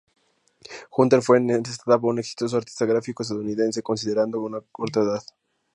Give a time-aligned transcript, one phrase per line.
[0.97, 5.21] Hunter fue en esta etapa un exitoso artista gráfico estadounidense, considerando su corta edad.